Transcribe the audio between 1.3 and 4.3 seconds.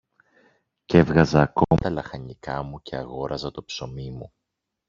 ακόμα τα λαχανικά μου και αγόραζα το ψωμί